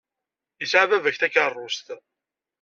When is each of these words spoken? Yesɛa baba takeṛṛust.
Yesɛa 0.61 0.89
baba 0.91 1.09
takeṛṛust. 1.19 1.87